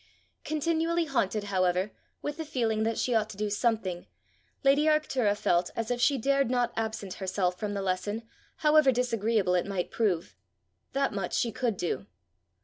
Continually 0.43 1.05
haunted, 1.05 1.43
however, 1.43 1.91
with 2.23 2.37
the 2.37 2.43
feeling 2.43 2.81
that 2.81 2.97
she 2.97 3.13
ought 3.13 3.29
to 3.29 3.37
do 3.37 3.51
something, 3.51 4.07
lady 4.63 4.85
Arctura 4.85 5.37
felt 5.37 5.69
as 5.75 5.91
if 5.91 6.01
she 6.01 6.17
dared 6.17 6.49
not 6.49 6.73
absent 6.75 7.13
herself 7.21 7.59
from 7.59 7.75
the 7.75 7.83
lesson, 7.83 8.23
however 8.65 8.91
disagreeable 8.91 9.53
it 9.53 9.67
might 9.67 9.91
prove: 9.91 10.35
that 10.93 11.13
much 11.13 11.35
she 11.35 11.51
could 11.51 11.77
do! 11.77 12.07